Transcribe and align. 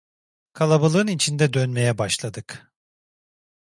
Kalabalığın 0.53 1.07
içinde 1.07 1.53
dönmeye 1.53 1.97
başladık. 1.97 2.73